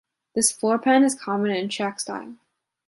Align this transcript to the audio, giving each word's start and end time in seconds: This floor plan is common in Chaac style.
This 0.33 0.51
floor 0.51 0.79
plan 0.79 1.03
is 1.03 1.13
common 1.13 1.51
in 1.51 1.69
Chaac 1.69 1.99
style. 1.99 2.33